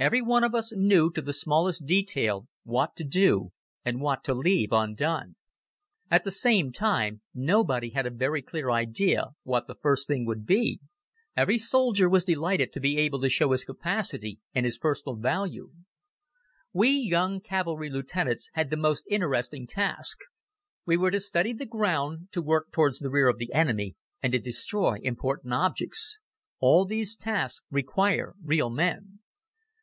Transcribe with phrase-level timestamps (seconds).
[0.00, 3.50] Everyone of us knew to the smallest detail what to do
[3.84, 5.34] and what to leave undone.
[6.08, 10.46] At the same time, nobody had a very clear idea, what the first thing would
[10.46, 10.78] be.
[11.36, 15.72] Every soldier was delighted to be able to show his capacity and his personal value.
[16.72, 20.18] We young cavalry Lieutenants had the most interesting task.
[20.86, 24.32] We were to study the ground, to work towards the rear of the enemy, and
[24.32, 26.20] to destroy important objects.
[26.60, 29.18] All these tasks require real men.